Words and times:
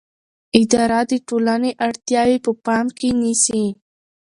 اداره 0.61 0.99
د 1.11 1.13
ټولنې 1.27 1.71
اړتیاوې 1.85 2.37
په 2.45 2.51
پام 2.65 2.85
کې 2.97 3.09
نیسي. 3.21 3.63